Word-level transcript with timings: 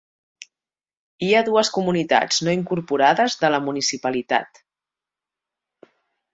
Hi 1.25 1.29
ha 1.33 1.41
dues 1.49 1.69
comunitats 1.75 2.41
no 2.47 2.57
incorporades 2.61 3.37
de 3.45 3.53
la 3.57 3.63
municipalitat. 3.69 4.65